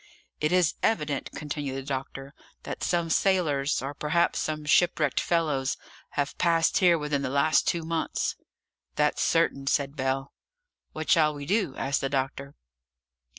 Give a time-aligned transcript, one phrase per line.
[0.39, 5.77] "It is evident," continued the doctor, "that some sailors, or perhaps some shipwrecked fellows,
[6.17, 8.35] have passed here within the last two months."
[8.95, 10.33] "That's certain," said Bell.
[10.93, 12.55] "What shall we do?" asked the doctor.